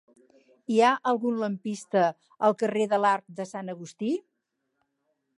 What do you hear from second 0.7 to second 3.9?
Hi ha algun lampista al carrer de l'Arc de Sant